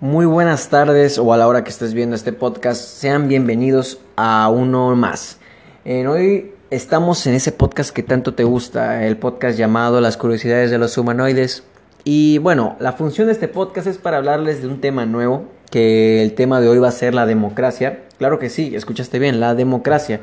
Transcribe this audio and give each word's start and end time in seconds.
Muy 0.00 0.26
buenas 0.26 0.68
tardes 0.68 1.16
o 1.16 1.32
a 1.32 1.38
la 1.38 1.48
hora 1.48 1.64
que 1.64 1.70
estés 1.70 1.94
viendo 1.94 2.14
este 2.14 2.34
podcast, 2.34 2.82
sean 2.82 3.28
bienvenidos 3.28 3.98
a 4.16 4.50
uno 4.50 4.94
más. 4.94 5.38
hoy 5.86 6.52
estamos 6.68 7.26
en 7.26 7.32
ese 7.32 7.50
podcast 7.50 7.94
que 7.94 8.02
tanto 8.02 8.34
te 8.34 8.44
gusta, 8.44 9.06
el 9.06 9.16
podcast 9.16 9.56
llamado 9.56 10.02
Las 10.02 10.18
curiosidades 10.18 10.70
de 10.70 10.76
los 10.76 10.98
humanoides. 10.98 11.62
Y 12.04 12.36
bueno, 12.36 12.76
la 12.78 12.92
función 12.92 13.28
de 13.28 13.32
este 13.32 13.48
podcast 13.48 13.86
es 13.86 13.96
para 13.96 14.18
hablarles 14.18 14.60
de 14.60 14.68
un 14.68 14.82
tema 14.82 15.06
nuevo, 15.06 15.46
que 15.70 16.22
el 16.22 16.34
tema 16.34 16.60
de 16.60 16.68
hoy 16.68 16.78
va 16.78 16.88
a 16.88 16.92
ser 16.92 17.14
la 17.14 17.24
democracia. 17.24 18.02
Claro 18.18 18.38
que 18.38 18.50
sí, 18.50 18.76
escuchaste 18.76 19.18
bien, 19.18 19.40
la 19.40 19.54
democracia, 19.54 20.20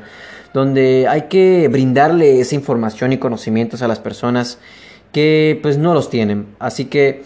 donde 0.52 1.08
hay 1.08 1.22
que 1.22 1.66
brindarle 1.66 2.38
esa 2.38 2.54
información 2.54 3.12
y 3.12 3.18
conocimientos 3.18 3.82
a 3.82 3.88
las 3.88 3.98
personas 3.98 4.60
que 5.10 5.58
pues 5.62 5.78
no 5.78 5.94
los 5.94 6.10
tienen. 6.10 6.46
Así 6.60 6.84
que 6.84 7.24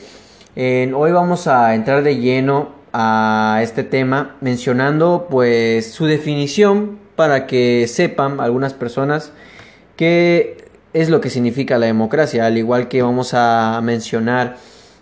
hoy 0.61 1.13
vamos 1.13 1.47
a 1.47 1.73
entrar 1.77 2.03
de 2.03 2.17
lleno 2.17 2.71
a 2.93 3.61
este 3.63 3.85
tema 3.85 4.35
mencionando 4.41 5.29
pues 5.31 5.93
su 5.93 6.07
definición 6.07 6.99
para 7.15 7.47
que 7.47 7.87
sepan 7.87 8.41
algunas 8.41 8.75
personas 8.75 9.33
qué 9.95 10.65
es 10.95 11.11
lo 11.11 11.21
que 11.21 11.31
significa 11.31 11.79
la 11.79 11.87
democracia, 11.87 12.45
al 12.45 12.59
igual 12.59 12.89
que 12.89 13.03
vamos 13.03 13.35
a 13.35 13.81
mencionar 13.85 14.57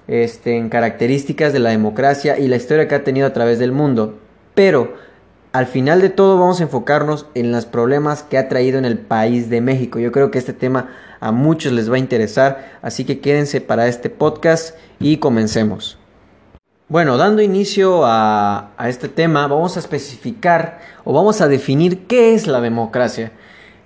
este, 0.09 0.57
en 0.59 0.69
características 0.69 1.55
de 1.55 1.61
la 1.61 1.71
democracia 1.71 2.38
y 2.38 2.49
la 2.49 2.57
historia 2.57 2.87
que 2.87 2.95
ha 2.95 3.05
tenido 3.05 3.27
a 3.27 3.33
través 3.33 3.59
del 3.59 3.73
mundo. 3.73 4.19
Pero 4.55 4.93
al 5.52 5.65
final 5.65 6.02
de 6.02 6.11
todo 6.11 6.38
vamos 6.38 6.61
a 6.61 6.65
enfocarnos 6.65 7.27
en 7.35 7.51
los 7.51 7.65
problemas 7.65 8.23
que 8.23 8.37
ha 8.37 8.49
traído 8.49 8.77
en 8.79 8.85
el 8.85 8.99
país 8.99 9.49
de 9.49 9.63
México. 9.63 9.99
Yo 10.01 10.13
creo 10.13 10.30
que 10.30 10.38
este 10.38 10.52
tema 10.52 10.91
a 11.20 11.33
muchos 11.33 11.73
les 11.73 11.91
va 11.91 11.97
a 11.97 11.98
interesar, 11.98 12.79
así 12.83 13.05
que 13.05 13.20
quédense 13.20 13.61
para 13.61 13.88
este 13.88 14.11
podcast 14.11 14.77
y 14.98 15.19
comencemos. 15.19 15.98
Bueno, 16.88 17.16
dando 17.16 17.43
inicio 17.43 18.02
a, 18.05 18.70
este 18.87 19.09
tema, 19.09 19.48
vamos 19.48 19.77
a 19.77 19.80
especificar 19.80 20.79
o 21.04 21.13
vamos 21.13 21.41
a 21.41 21.49
definir 21.49 22.07
qué 22.07 22.32
es 22.32 22.46
la 22.46 22.60
democracia. 22.60 23.32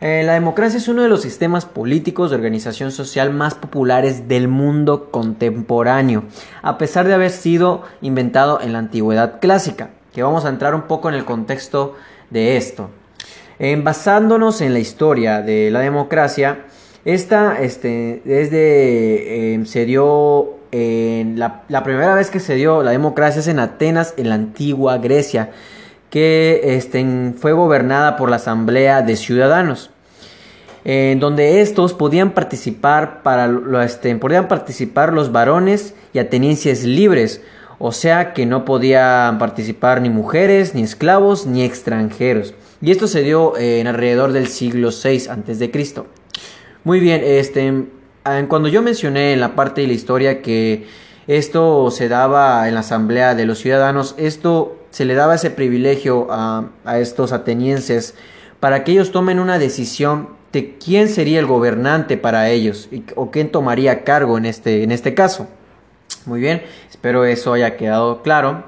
Eh, 0.02 0.22
la 0.22 0.34
democracia 0.34 0.76
es 0.76 0.86
uno 0.86 1.02
de 1.02 1.08
los 1.08 1.22
sistemas 1.22 1.64
políticos 1.64 2.28
de 2.28 2.36
organización 2.36 2.92
social 2.92 3.32
más 3.32 3.54
populares 3.54 4.28
del 4.28 4.48
mundo 4.48 5.10
contemporáneo, 5.10 6.24
a 6.60 6.76
pesar 6.76 7.06
de 7.06 7.14
haber 7.14 7.30
sido 7.30 7.84
inventado 8.02 8.60
en 8.60 8.74
la 8.74 8.80
antigüedad 8.80 9.40
clásica, 9.40 9.90
que 10.12 10.22
vamos 10.22 10.44
a 10.44 10.50
entrar 10.50 10.74
un 10.74 10.82
poco 10.82 11.08
en 11.08 11.14
el 11.14 11.24
contexto 11.24 11.96
de 12.28 12.58
esto. 12.58 12.90
basándonos 13.78 14.60
en 14.60 14.74
la 14.74 14.78
historia 14.78 15.40
de 15.40 15.70
la 15.70 15.80
democracia, 15.80 16.66
esta 17.04 17.60
este, 17.60 18.20
desde, 18.24 19.54
em, 19.54 19.64
se 19.64 19.86
dio 19.86 20.60
en 20.72 21.38
la, 21.38 21.64
primera 21.82 22.14
vez 22.14 22.30
que 22.30 22.40
se 22.40 22.54
dio 22.54 22.82
la 22.82 22.90
democracia 22.90 23.40
es 23.40 23.48
en 23.48 23.58
Atenas, 23.58 24.14
en 24.16 24.28
la 24.28 24.34
antigua 24.34 24.98
Grecia, 24.98 25.50
que 26.10 26.60
este, 26.64 27.32
fue 27.36 27.52
gobernada 27.52 28.16
por 28.16 28.30
la 28.30 28.36
Asamblea 28.36 29.02
de 29.02 29.16
Ciudadanos, 29.16 29.90
en 30.84 31.20
donde 31.20 31.60
estos 31.60 31.94
podían 31.94 32.32
participar, 32.32 33.22
para, 33.22 33.50
este, 33.84 34.14
podían 34.16 34.48
participar 34.48 35.12
los 35.12 35.32
varones 35.32 35.94
y 36.12 36.18
atenienses 36.18 36.84
libres, 36.84 37.42
o 37.78 37.92
sea 37.92 38.34
que 38.34 38.44
no 38.44 38.64
podían 38.64 39.38
participar 39.38 40.02
ni 40.02 40.10
mujeres, 40.10 40.74
ni 40.74 40.82
esclavos, 40.82 41.46
ni 41.46 41.64
extranjeros. 41.64 42.54
Y 42.82 42.90
esto 42.90 43.06
se 43.06 43.22
dio 43.22 43.56
en 43.56 43.86
alrededor 43.86 44.32
del 44.32 44.48
siglo 44.48 44.90
VI 44.90 45.28
a.C. 45.28 45.70
Muy 46.82 46.98
bien, 46.98 47.22
este, 47.24 47.84
cuando 48.48 48.68
yo 48.68 48.80
mencioné 48.80 49.34
en 49.34 49.40
la 49.40 49.54
parte 49.54 49.82
de 49.82 49.86
la 49.86 49.92
historia 49.92 50.40
que 50.40 50.86
esto 51.26 51.90
se 51.90 52.08
daba 52.08 52.66
en 52.68 52.74
la 52.74 52.80
asamblea 52.80 53.34
de 53.34 53.44
los 53.44 53.58
ciudadanos, 53.58 54.14
esto 54.16 54.78
se 54.90 55.04
le 55.04 55.14
daba 55.14 55.34
ese 55.34 55.50
privilegio 55.50 56.28
a, 56.30 56.70
estos 56.98 57.32
atenienses 57.32 58.14
para 58.60 58.82
que 58.82 58.92
ellos 58.92 59.12
tomen 59.12 59.38
una 59.38 59.58
decisión 59.58 60.30
de 60.52 60.76
quién 60.78 61.08
sería 61.08 61.38
el 61.38 61.46
gobernante 61.46 62.16
para 62.16 62.48
ellos 62.48 62.88
o 63.14 63.30
quién 63.30 63.50
tomaría 63.50 64.02
cargo 64.02 64.38
en 64.38 64.46
este, 64.46 64.82
en 64.82 64.90
este 64.90 65.14
caso. 65.14 65.48
Muy 66.24 66.40
bien, 66.40 66.62
espero 66.88 67.24
eso 67.24 67.52
haya 67.52 67.76
quedado 67.76 68.22
claro. 68.22 68.64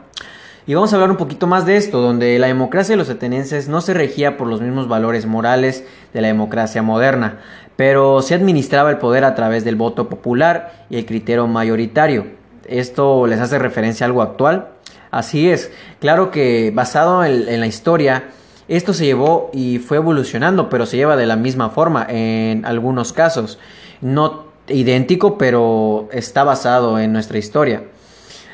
Y 0.64 0.74
vamos 0.74 0.92
a 0.92 0.96
hablar 0.96 1.10
un 1.10 1.16
poquito 1.16 1.48
más 1.48 1.66
de 1.66 1.76
esto, 1.76 2.00
donde 2.00 2.38
la 2.38 2.46
democracia 2.46 2.92
de 2.92 2.96
los 2.96 3.10
atenienses 3.10 3.68
no 3.68 3.80
se 3.80 3.94
regía 3.94 4.36
por 4.36 4.46
los 4.46 4.60
mismos 4.60 4.86
valores 4.86 5.26
morales 5.26 5.84
de 6.14 6.20
la 6.20 6.28
democracia 6.28 6.82
moderna, 6.82 7.40
pero 7.74 8.22
se 8.22 8.34
administraba 8.34 8.90
el 8.90 8.98
poder 8.98 9.24
a 9.24 9.34
través 9.34 9.64
del 9.64 9.74
voto 9.74 10.08
popular 10.08 10.86
y 10.88 10.98
el 10.98 11.06
criterio 11.06 11.48
mayoritario. 11.48 12.26
¿Esto 12.68 13.26
les 13.26 13.40
hace 13.40 13.58
referencia 13.58 14.06
a 14.06 14.06
algo 14.06 14.22
actual? 14.22 14.68
Así 15.10 15.50
es, 15.50 15.72
claro 15.98 16.30
que 16.30 16.70
basado 16.72 17.24
en, 17.24 17.58
la 17.58 17.66
historia, 17.66 18.30
esto 18.68 18.94
se 18.94 19.04
llevó 19.04 19.50
y 19.52 19.78
fue 19.78 19.96
evolucionando, 19.96 20.70
pero 20.70 20.86
se 20.86 20.96
lleva 20.96 21.16
de 21.16 21.26
la 21.26 21.34
misma 21.34 21.70
forma 21.70 22.06
en 22.08 22.64
algunos 22.64 23.12
casos. 23.12 23.58
No 24.00 24.44
idéntico, 24.68 25.38
pero 25.38 26.08
está 26.12 26.44
basado 26.44 27.00
en 27.00 27.12
nuestra 27.12 27.38
historia. 27.38 27.82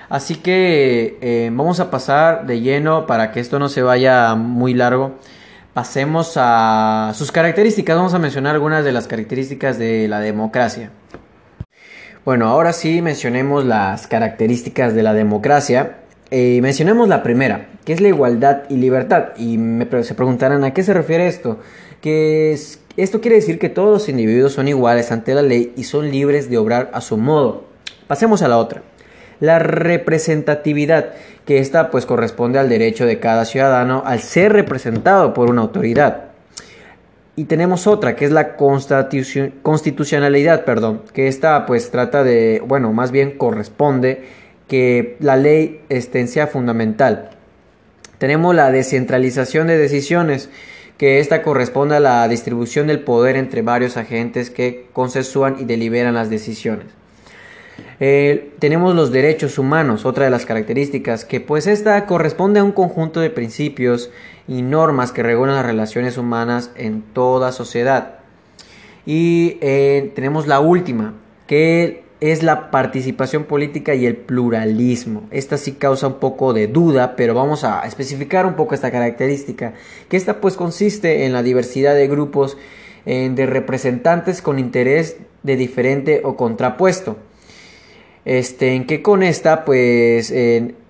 Así 0.08 0.36
que 0.36 1.18
eh, 1.20 1.50
vamos 1.52 1.80
a 1.80 1.90
pasar 1.90 2.46
de 2.46 2.60
lleno 2.60 3.06
para 3.06 3.30
que 3.30 3.40
esto 3.40 3.58
no 3.58 3.68
se 3.68 3.82
vaya 3.82 4.34
muy 4.34 4.72
largo. 4.72 5.12
Pasemos 5.74 6.32
a 6.36 7.12
sus 7.14 7.30
características. 7.30 7.96
Vamos 7.96 8.14
a 8.14 8.18
mencionar 8.18 8.54
algunas 8.54 8.84
de 8.84 8.92
las 8.92 9.06
características 9.06 9.78
de 9.78 10.08
la 10.08 10.20
democracia. 10.20 10.90
Bueno, 12.24 12.48
ahora 12.48 12.72
sí 12.72 13.02
mencionemos 13.02 13.64
las 13.64 14.06
características 14.06 14.94
de 14.94 15.02
la 15.02 15.12
democracia. 15.12 15.98
Eh, 16.30 16.60
mencionemos 16.62 17.08
la 17.08 17.22
primera, 17.22 17.68
que 17.84 17.92
es 17.92 18.00
la 18.00 18.08
igualdad 18.08 18.62
y 18.70 18.76
libertad. 18.76 19.28
Y 19.36 19.58
se 20.02 20.14
preguntarán 20.14 20.64
a 20.64 20.72
qué 20.72 20.82
se 20.82 20.94
refiere 20.94 21.26
esto. 21.26 21.58
Que 22.00 22.58
esto 22.96 23.20
quiere 23.20 23.36
decir 23.36 23.58
que 23.58 23.68
todos 23.68 23.90
los 23.90 24.08
individuos 24.08 24.54
son 24.54 24.68
iguales 24.68 25.12
ante 25.12 25.34
la 25.34 25.42
ley 25.42 25.72
y 25.76 25.84
son 25.84 26.10
libres 26.10 26.48
de 26.48 26.56
obrar 26.56 26.90
a 26.94 27.02
su 27.02 27.18
modo. 27.18 27.64
Pasemos 28.06 28.42
a 28.42 28.48
la 28.48 28.58
otra. 28.58 28.82
La 29.40 29.58
representatividad, 29.58 31.10
que 31.44 31.58
esta 31.58 31.90
pues 31.90 32.06
corresponde 32.06 32.58
al 32.58 32.68
derecho 32.68 33.06
de 33.06 33.20
cada 33.20 33.44
ciudadano 33.44 34.02
al 34.04 34.20
ser 34.20 34.52
representado 34.52 35.34
por 35.34 35.50
una 35.50 35.62
autoridad. 35.62 36.24
Y 37.36 37.44
tenemos 37.44 37.86
otra, 37.86 38.16
que 38.16 38.24
es 38.24 38.32
la 38.32 38.56
constitucionalidad, 38.56 40.64
perdón, 40.64 41.02
que 41.12 41.28
esta 41.28 41.66
pues 41.66 41.92
trata 41.92 42.24
de, 42.24 42.60
bueno, 42.66 42.92
más 42.92 43.12
bien 43.12 43.38
corresponde 43.38 44.24
que 44.66 45.16
la 45.20 45.36
ley 45.36 45.82
este, 45.88 46.26
sea 46.26 46.48
fundamental. 46.48 47.30
Tenemos 48.18 48.56
la 48.56 48.72
descentralización 48.72 49.68
de 49.68 49.78
decisiones, 49.78 50.50
que 50.96 51.20
esta 51.20 51.42
corresponde 51.42 51.94
a 51.94 52.00
la 52.00 52.26
distribución 52.26 52.88
del 52.88 53.04
poder 53.04 53.36
entre 53.36 53.62
varios 53.62 53.96
agentes 53.96 54.50
que 54.50 54.88
consensúan 54.92 55.58
y 55.60 55.64
deliberan 55.64 56.14
las 56.14 56.28
decisiones. 56.28 56.97
Eh, 58.00 58.52
tenemos 58.60 58.94
los 58.94 59.10
derechos 59.10 59.58
humanos, 59.58 60.06
otra 60.06 60.24
de 60.24 60.30
las 60.30 60.46
características, 60.46 61.24
que 61.24 61.40
pues 61.40 61.66
esta 61.66 62.06
corresponde 62.06 62.60
a 62.60 62.64
un 62.64 62.72
conjunto 62.72 63.20
de 63.20 63.30
principios 63.30 64.10
y 64.46 64.62
normas 64.62 65.10
que 65.10 65.24
regulan 65.24 65.56
las 65.56 65.66
relaciones 65.66 66.16
humanas 66.16 66.70
en 66.76 67.02
toda 67.02 67.50
sociedad. 67.50 68.20
Y 69.04 69.58
eh, 69.62 70.12
tenemos 70.14 70.46
la 70.46 70.60
última, 70.60 71.14
que 71.48 72.04
es 72.20 72.42
la 72.42 72.70
participación 72.70 73.44
política 73.44 73.94
y 73.94 74.06
el 74.06 74.16
pluralismo. 74.16 75.26
Esta 75.30 75.56
sí 75.56 75.72
causa 75.72 76.06
un 76.06 76.20
poco 76.20 76.52
de 76.52 76.68
duda, 76.68 77.16
pero 77.16 77.34
vamos 77.34 77.64
a 77.64 77.80
especificar 77.82 78.46
un 78.46 78.54
poco 78.54 78.74
esta 78.74 78.90
característica, 78.92 79.74
que 80.08 80.16
esta 80.16 80.40
pues 80.40 80.54
consiste 80.56 81.26
en 81.26 81.32
la 81.32 81.42
diversidad 81.42 81.94
de 81.94 82.08
grupos 82.08 82.56
de 83.06 83.46
representantes 83.46 84.42
con 84.42 84.58
interés 84.58 85.16
de 85.42 85.56
diferente 85.56 86.20
o 86.24 86.36
contrapuesto 86.36 87.16
este, 88.28 88.74
en 88.74 88.86
que 88.86 89.02
con 89.02 89.22
esta, 89.22 89.64
pues, 89.64 90.32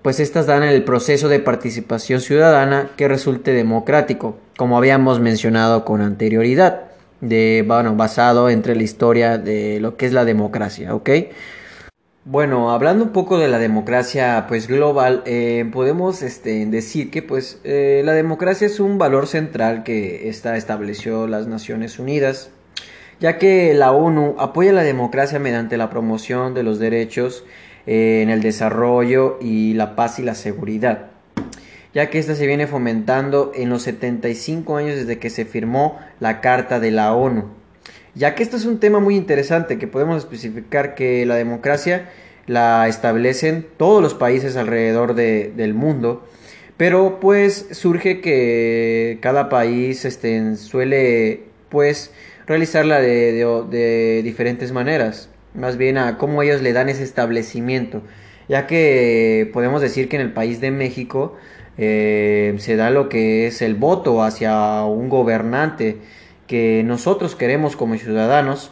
pues 0.01 0.19
estas 0.19 0.45
dan 0.45 0.63
el 0.63 0.83
proceso 0.83 1.29
de 1.29 1.39
participación 1.39 2.19
ciudadana 2.19 2.91
que 2.97 3.07
resulte 3.07 3.53
democrático, 3.53 4.37
como 4.57 4.77
habíamos 4.77 5.21
mencionado 5.21 5.85
con 5.85 6.01
anterioridad, 6.01 6.89
de, 7.21 7.63
bueno, 7.65 7.95
basado 7.95 8.49
entre 8.49 8.75
la 8.75 8.83
historia 8.83 9.37
de 9.37 9.79
lo 9.79 9.95
que 9.95 10.05
es 10.05 10.13
la 10.13 10.25
democracia, 10.25 10.93
¿ok? 10.93 11.09
Bueno, 12.25 12.71
hablando 12.71 13.05
un 13.05 13.11
poco 13.11 13.39
de 13.39 13.47
la 13.47 13.57
democracia 13.57 14.45
pues 14.47 14.67
global, 14.67 15.23
eh, 15.25 15.67
podemos 15.71 16.21
este, 16.21 16.65
decir 16.65 17.09
que 17.09 17.21
pues 17.23 17.59
eh, 17.63 18.01
la 18.03 18.11
democracia 18.11 18.67
es 18.67 18.79
un 18.79 18.97
valor 18.97 19.25
central 19.25 19.83
que 19.83 20.27
esta 20.29 20.57
estableció 20.57 21.25
las 21.25 21.47
Naciones 21.47 21.97
Unidas 21.97 22.51
ya 23.19 23.37
que 23.37 23.73
la 23.73 23.91
ONU 23.91 24.35
apoya 24.39 24.71
la 24.71 24.83
democracia 24.83 25.39
mediante 25.39 25.77
la 25.77 25.89
promoción 25.89 26.53
de 26.53 26.63
los 26.63 26.79
derechos 26.79 27.43
eh, 27.85 28.21
en 28.21 28.29
el 28.29 28.41
desarrollo 28.41 29.37
y 29.41 29.73
la 29.73 29.95
paz 29.95 30.19
y 30.19 30.23
la 30.23 30.35
seguridad, 30.35 31.07
ya 31.93 32.09
que 32.09 32.19
esta 32.19 32.35
se 32.35 32.47
viene 32.47 32.67
fomentando 32.67 33.51
en 33.55 33.69
los 33.69 33.83
75 33.83 34.77
años 34.77 34.95
desde 34.95 35.19
que 35.19 35.29
se 35.29 35.45
firmó 35.45 35.99
la 36.19 36.41
Carta 36.41 36.79
de 36.79 36.91
la 36.91 37.13
ONU. 37.13 37.45
Ya 38.15 38.35
que 38.35 38.43
esto 38.43 38.57
es 38.57 38.65
un 38.65 38.79
tema 38.79 38.99
muy 38.99 39.15
interesante 39.15 39.77
que 39.77 39.87
podemos 39.87 40.17
especificar 40.17 40.95
que 40.95 41.25
la 41.25 41.35
democracia 41.35 42.09
la 42.47 42.87
establecen 42.87 43.67
todos 43.77 44.01
los 44.01 44.15
países 44.15 44.57
alrededor 44.57 45.13
del 45.13 45.73
mundo, 45.73 46.27
pero 46.77 47.19
pues 47.19 47.67
surge 47.71 48.21
que 48.21 49.19
cada 49.21 49.49
país 49.49 50.05
este, 50.05 50.55
suele 50.55 51.43
pues 51.69 52.11
realizarla 52.49 52.99
de, 52.99 53.45
de, 53.69 54.21
diferentes 54.23 54.71
maneras, 54.71 55.29
más 55.53 55.77
bien 55.77 55.99
a 55.99 56.17
cómo 56.17 56.41
ellos 56.41 56.63
le 56.63 56.73
dan 56.73 56.89
ese 56.89 57.03
establecimiento, 57.03 58.01
ya 58.49 58.65
que 58.65 59.49
podemos 59.53 59.81
decir 59.81 60.09
que 60.09 60.15
en 60.15 60.23
el 60.23 60.33
país 60.33 60.59
de 60.59 60.71
México 60.71 61.37
eh, 61.77 62.55
se 62.57 62.75
da 62.75 62.89
lo 62.89 63.07
que 63.07 63.45
es 63.45 63.61
el 63.61 63.75
voto 63.75 64.23
hacia 64.23 64.83
un 64.83 65.09
gobernante 65.09 65.97
que 66.47 66.81
nosotros 66.83 67.35
queremos 67.35 67.75
como 67.75 67.95
ciudadanos, 67.95 68.71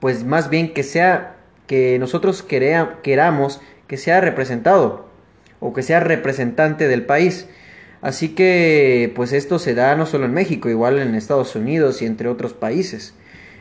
pues 0.00 0.24
más 0.24 0.50
bien 0.50 0.74
que 0.74 0.82
sea 0.82 1.36
que 1.66 1.98
nosotros 1.98 2.42
queramos 2.42 3.60
que 3.86 3.96
sea 3.96 4.20
representado 4.20 5.08
o 5.60 5.72
que 5.72 5.82
sea 5.82 6.00
representante 6.00 6.88
del 6.88 7.06
país. 7.06 7.48
Así 8.00 8.30
que 8.30 9.12
pues 9.16 9.32
esto 9.32 9.58
se 9.58 9.74
da 9.74 9.96
no 9.96 10.06
solo 10.06 10.26
en 10.26 10.34
México, 10.34 10.68
igual 10.68 10.98
en 10.98 11.14
Estados 11.14 11.56
Unidos 11.56 12.02
y 12.02 12.06
entre 12.06 12.28
otros 12.28 12.52
países. 12.52 13.14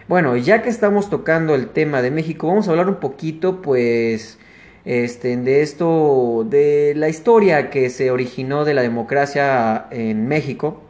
Bueno, 0.07 0.37
ya 0.37 0.61
que 0.61 0.69
estamos 0.69 1.09
tocando 1.09 1.55
el 1.55 1.67
tema 1.67 2.01
de 2.01 2.11
México, 2.11 2.47
vamos 2.47 2.67
a 2.67 2.71
hablar 2.71 2.87
un 2.87 2.95
poquito 2.95 3.61
pues 3.61 4.37
este, 4.85 5.35
de 5.35 5.61
esto, 5.63 6.45
de 6.49 6.93
la 6.95 7.09
historia 7.09 7.69
que 7.69 7.89
se 7.89 8.11
originó 8.11 8.63
de 8.63 8.73
la 8.73 8.83
democracia 8.83 9.87
en 9.91 10.27
México. 10.27 10.81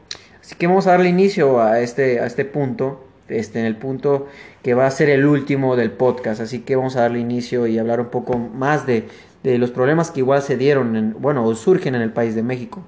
Así 0.42 0.56
que 0.56 0.68
vamos 0.68 0.88
a 0.88 0.92
darle 0.92 1.10
inicio 1.10 1.62
a 1.62 1.80
este, 1.80 2.20
a 2.20 2.28
este 2.28 2.46
punto 2.46 3.08
este, 3.30 3.60
en 3.60 3.66
el 3.66 3.76
punto 3.76 4.28
que 4.64 4.74
va 4.74 4.86
a 4.86 4.92
ser 4.92 5.10
el 5.10 5.26
último 5.26 5.76
del 5.76 5.92
podcast. 5.92 6.42
Así 6.42 6.60
que 6.60 6.76
vamos 6.76 6.96
a 6.96 7.02
darle 7.02 7.20
inicio 7.20 7.68
y 7.68 7.78
hablar 7.78 8.00
un 8.00 8.08
poco 8.08 8.38
más 8.38 8.86
de, 8.86 9.08
los 9.44 9.72
problemas 9.72 10.12
que 10.12 10.20
igual 10.20 10.42
se 10.42 10.58
dieron, 10.58 10.96
en, 10.96 11.16
bueno, 11.20 11.46
o 11.46 11.56
surgen 11.56 11.96
en 11.96 12.02
el 12.02 12.12
país 12.12 12.36
de 12.36 12.44
México. 12.44 12.84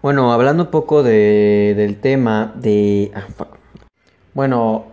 Bueno, 0.00 0.32
hablando 0.32 0.64
un 0.64 0.70
poco 0.70 1.02
de, 1.02 1.74
del 1.76 1.96
tema 1.96 2.52
de... 2.54 3.10
Ah, 3.14 3.26
bueno, 4.32 4.86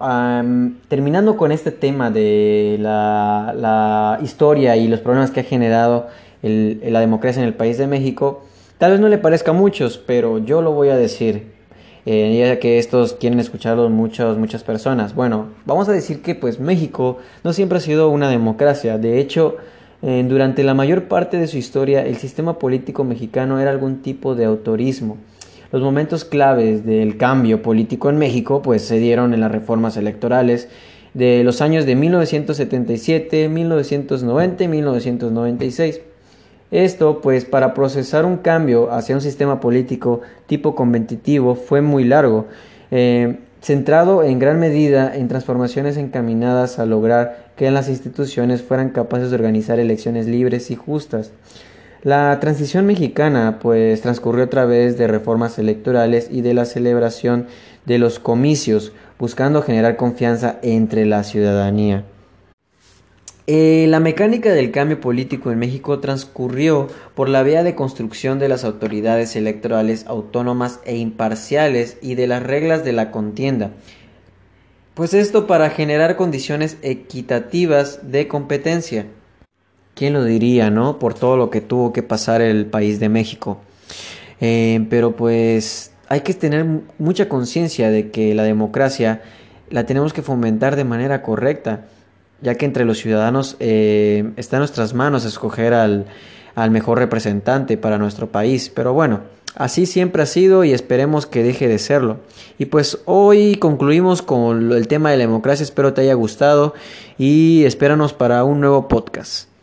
terminando 0.88 1.38
con 1.38 1.52
este 1.52 1.72
tema 1.72 2.10
de 2.10 2.78
la, 2.80 4.18
historia 4.24 4.76
y 4.76 4.88
los 4.88 5.02
problemas 5.02 5.30
que 5.30 5.42
ha 5.42 5.44
generado 5.44 6.08
la 6.42 7.00
democracia 7.02 7.44
en 7.44 7.48
el 7.48 7.54
país 7.54 7.78
de 7.78 7.86
México, 7.86 8.42
tal 8.80 8.94
vez 8.94 9.00
no 9.00 9.08
le 9.08 9.20
parezca 9.20 9.52
a 9.52 9.54
muchos, 9.54 10.00
pero 10.00 10.40
yo 10.40 10.64
lo 10.64 10.72
voy 10.72 10.90
a 10.90 10.96
decir. 10.96 11.54
Eh, 12.08 12.38
ya 12.38 12.60
que 12.60 12.78
estos 12.78 13.14
quieren 13.14 13.40
escucharlo 13.40 13.90
muchas, 13.90 14.38
muchas 14.38 14.64
personas. 14.64 15.16
Bueno, 15.16 15.50
vamos 15.66 15.90
a 15.90 15.92
decir 15.92 16.22
que 16.22 16.36
pues 16.36 16.60
México 16.60 17.18
no 17.44 17.52
siempre 17.52 17.80
ha 17.80 17.82
sido 17.82 18.10
una 18.10 18.30
democracia, 18.30 19.00
de 19.00 19.20
hecho, 19.20 19.58
eh, 20.02 20.26
durante 20.28 20.64
la 20.64 20.74
mayor 20.74 21.04
parte 21.04 21.38
de 21.38 21.48
su 21.48 21.58
historia 21.58 22.06
el 22.06 22.18
sistema 22.18 22.60
político 22.60 23.04
mexicano 23.04 23.60
era 23.60 23.72
algún 23.72 24.02
tipo 24.02 24.36
de 24.36 24.46
autorismo. 24.46 25.18
Los 25.72 25.82
momentos 25.82 26.26
claves 26.26 26.86
del 26.86 27.18
cambio 27.18 27.62
político 27.62 28.10
en 28.10 28.18
México 28.18 28.62
pues 28.62 28.84
se 28.84 29.00
dieron 29.00 29.34
en 29.34 29.42
las 29.42 29.52
reformas 29.52 29.98
electorales 29.98 30.70
de 31.14 31.44
los 31.44 31.62
años 31.62 31.86
de 31.86 31.96
1977, 31.96 33.50
1990 33.50 34.64
y 34.64 34.68
1996. 34.68 36.02
Esto, 36.72 37.22
pues, 37.22 37.46
para 37.46 37.74
procesar 37.74 38.26
un 38.26 38.38
cambio 38.38 38.92
hacia 38.92 39.16
un 39.16 39.22
sistema 39.22 39.60
político 39.60 40.22
tipo 40.46 40.76
competitivo 40.76 41.56
fue 41.56 41.82
muy 41.82 42.04
largo, 42.04 42.48
eh, 42.92 43.38
centrado 43.66 44.22
en 44.22 44.38
gran 44.38 44.60
medida 44.60 45.16
en 45.16 45.28
transformaciones 45.28 45.98
encaminadas 45.98 46.78
a 46.78 46.86
lograr 46.86 47.48
que 47.56 47.72
las 47.72 47.90
instituciones 47.90 48.62
fueran 48.62 48.92
capaces 48.92 49.32
de 49.32 49.38
organizar 49.38 49.80
elecciones 49.80 50.28
libres 50.28 50.70
y 50.70 50.76
justas. 50.76 51.32
La 52.04 52.40
transición 52.40 52.86
mexicana, 52.86 53.58
pues, 53.60 54.02
transcurrió 54.02 54.44
a 54.44 54.50
través 54.52 55.00
de 55.00 55.08
reformas 55.08 55.58
electorales 55.58 56.28
y 56.30 56.42
de 56.42 56.54
la 56.54 56.66
celebración 56.66 57.48
de 57.88 57.98
los 57.98 58.20
comicios, 58.20 58.94
buscando 59.18 59.64
generar 59.64 59.96
confianza 59.96 60.60
entre 60.62 61.08
la 61.08 61.24
ciudadanía. 61.24 62.04
Eh, 63.48 63.86
la 63.90 64.00
mecánica 64.00 64.52
del 64.52 64.72
cambio 64.72 65.00
político 65.00 65.52
en 65.52 65.60
México 65.60 66.00
transcurrió 66.00 66.88
por 67.14 67.30
la 67.30 67.44
vía 67.44 67.62
de 67.62 67.76
construcción 67.76 68.40
de 68.40 68.50
las 68.50 68.64
autoridades 68.64 69.36
electorales 69.36 70.06
autónomas 70.08 70.80
e 70.84 70.98
imparciales 70.98 71.98
y 72.02 72.16
de 72.16 72.26
las 72.26 72.42
reglas 72.42 72.84
de 72.84 72.94
la 72.94 73.12
contienda. 73.12 73.72
Pues 74.96 75.14
esto 75.14 75.46
para 75.46 75.70
generar 75.70 76.16
condiciones 76.16 76.78
equitativas 76.82 78.12
de 78.12 78.28
competencia. 78.28 79.06
¿Quién 79.94 80.14
lo 80.14 80.24
diría, 80.24 80.72
no? 80.72 80.98
Por 80.98 81.14
todo 81.14 81.38
lo 81.38 81.52
que 81.52 81.62
tuvo 81.62 81.94
que 81.94 82.02
pasar 82.02 82.42
el 82.42 82.66
país 82.66 83.00
de 83.00 83.10
México. 83.10 83.60
Eh, 84.42 84.88
pero 84.90 85.16
pues 85.16 85.92
hay 86.10 86.22
que 86.22 86.34
tener 86.34 86.66
mucha 86.98 87.30
conciencia 87.30 87.92
de 87.92 88.10
que 88.10 88.34
la 88.34 88.44
democracia 88.44 89.22
la 89.70 89.86
tenemos 89.86 90.14
que 90.14 90.24
fomentar 90.24 90.76
de 90.76 90.84
manera 90.84 91.22
correcta 91.22 91.86
ya 92.42 92.56
que 92.56 92.66
entre 92.66 92.86
los 92.86 93.00
ciudadanos 93.00 93.56
eh, 93.60 94.32
está 94.38 94.58
en 94.58 94.62
nuestras 94.62 94.94
manos 94.94 95.26
escoger 95.26 95.74
al, 95.74 96.06
al 96.56 96.72
mejor 96.72 97.00
representante 97.00 97.78
para 97.78 97.98
nuestro 97.98 98.28
país. 98.28 98.72
Pero 98.74 98.94
bueno, 98.94 99.22
así 99.56 99.86
siempre 99.86 100.24
ha 100.24 100.26
sido 100.26 100.64
y 100.64 100.74
esperemos 100.74 101.26
que 101.26 101.44
deje 101.44 101.68
de 101.68 101.80
serlo. 101.80 102.18
Y 102.58 102.66
pues 102.66 103.00
hoy 103.06 103.56
concluimos 103.56 104.22
con 104.22 104.72
el 104.72 104.88
tema 104.88 105.12
de 105.12 105.18
la 105.18 105.24
democracia, 105.24 105.64
espero 105.64 105.94
te 105.94 106.02
haya 106.02 106.14
gustado 106.14 106.74
y 107.18 107.64
espéranos 107.66 108.14
para 108.14 108.44
un 108.44 108.60
nuevo 108.60 108.88
podcast. 108.88 109.55